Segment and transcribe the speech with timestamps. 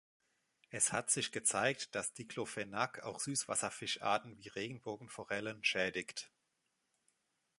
[0.71, 6.31] Es hat sich gezeigt, dass Diclofenac auch Süßwasserfischarten wie Regenbogenforellen schädigt.